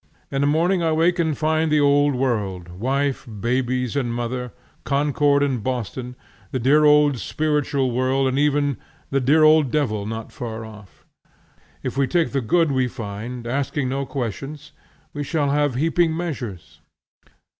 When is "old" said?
1.79-2.15, 6.85-7.19, 9.43-9.69